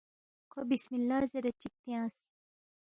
[0.51, 2.15] کھو بِسم اللّٰہ زیرے چِک تیانگس